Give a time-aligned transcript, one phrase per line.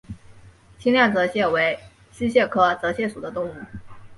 [0.79, 1.77] 清亮泽蟹为
[2.11, 3.53] 溪蟹科泽蟹属的动物。